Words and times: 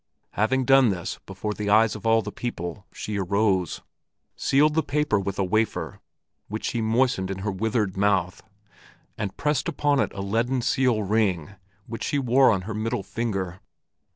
Having 0.31 0.65
done 0.65 0.89
this 0.89 1.19
before 1.27 1.53
the 1.53 1.69
eyes 1.69 1.95
of 1.95 2.07
all 2.07 2.23
the 2.23 2.31
people 2.31 2.87
she 2.91 3.19
arose, 3.19 3.81
sealed 4.35 4.73
the 4.73 4.81
paper 4.81 5.19
with 5.19 5.37
a 5.37 5.43
wafer, 5.43 5.99
which 6.47 6.65
she 6.65 6.81
moistened 6.81 7.29
in 7.29 7.37
her 7.45 7.51
withered 7.51 7.95
mouth, 7.95 8.41
and 9.15 9.37
pressed 9.37 9.67
upon 9.69 9.99
it 9.99 10.11
a 10.13 10.21
leaden 10.21 10.63
seal 10.63 11.03
ring 11.03 11.53
which 11.85 12.03
she 12.03 12.17
wore 12.17 12.49
on 12.51 12.61
her 12.63 12.73
middle 12.73 13.03
finger. 13.03 13.59